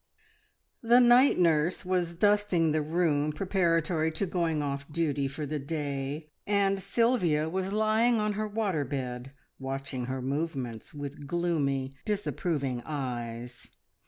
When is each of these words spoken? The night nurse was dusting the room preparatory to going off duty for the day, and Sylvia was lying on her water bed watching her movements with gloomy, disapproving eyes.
The 0.81 0.99
night 0.99 1.37
nurse 1.37 1.85
was 1.85 2.15
dusting 2.15 2.71
the 2.71 2.81
room 2.81 3.31
preparatory 3.31 4.11
to 4.13 4.25
going 4.25 4.63
off 4.63 4.91
duty 4.91 5.27
for 5.27 5.45
the 5.45 5.59
day, 5.59 6.31
and 6.47 6.81
Sylvia 6.81 7.47
was 7.47 7.71
lying 7.71 8.19
on 8.19 8.33
her 8.33 8.47
water 8.47 8.83
bed 8.83 9.31
watching 9.59 10.05
her 10.05 10.19
movements 10.19 10.91
with 10.95 11.27
gloomy, 11.27 11.93
disapproving 12.03 12.81
eyes. 12.83 13.67